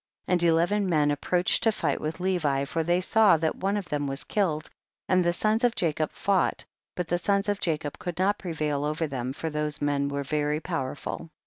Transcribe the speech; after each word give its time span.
40. 0.25 0.33
And 0.33 0.43
eleven 0.49 0.89
men 0.89 1.11
approached 1.11 1.61
to 1.61 1.71
fight 1.71 2.01
with 2.01 2.19
Levi, 2.19 2.65
for 2.65 2.83
they 2.83 2.99
saw 3.01 3.37
that 3.37 3.57
one 3.57 3.77
of 3.77 3.89
them 3.89 4.07
was 4.07 4.23
killed, 4.23 4.67
and 5.07 5.23
the 5.23 5.31
sons 5.31 5.63
of 5.63 5.75
Jacob 5.75 6.09
fought, 6.11 6.65
but 6.95 7.07
the 7.07 7.19
sons 7.19 7.47
of 7.47 7.59
Jacob 7.59 7.99
could 7.99 8.17
not 8.17 8.39
prevail 8.39 8.83
over 8.83 9.05
them, 9.05 9.31
for 9.31 9.51
those 9.51 9.79
men 9.79 10.09
were 10.09 10.23
very 10.23 10.59
powerful, 10.59 11.17
41. 11.17 11.29